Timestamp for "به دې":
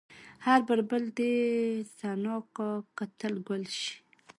1.07-1.35